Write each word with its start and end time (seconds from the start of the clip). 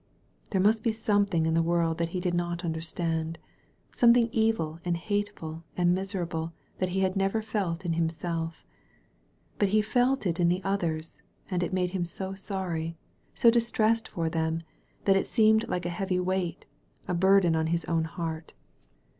There 0.49 0.59
must 0.59 0.81
be 0.81 0.91
something 0.91 1.45
in 1.45 1.53
the 1.53 1.61
world 1.61 1.99
that 1.99 2.09
he 2.09 2.19
did 2.19 2.33
not 2.33 2.65
understand, 2.65 3.37
something 3.91 4.29
evil 4.31 4.79
and 4.83 4.97
hatefid 4.97 5.61
and 5.77 5.93
miserable 5.93 6.53
that 6.79 6.89
he 6.89 7.01
had 7.01 7.15
never 7.15 7.43
felt 7.43 7.85
in 7.85 7.93
himself. 7.93 8.65
But 9.59 9.69
he 9.69 9.83
felt 9.83 10.25
it 10.25 10.39
in 10.39 10.49
the 10.49 10.63
others, 10.63 11.21
and 11.51 11.61
it 11.61 11.71
made 11.71 11.91
him 11.91 12.05
so 12.05 12.33
sorry, 12.33 12.97
so 13.35 13.51
distressed 13.51 14.07
for 14.07 14.27
them, 14.27 14.61
that 15.05 15.15
it 15.15 15.27
seemed 15.27 15.67
like 15.67 15.85
a 15.85 15.89
heavy 15.89 16.19
weight, 16.19 16.65
a 17.07 17.13
burden 17.13 17.55
on 17.55 17.67
his 17.67 17.85
own 17.85 18.05
heart. 18.05 18.53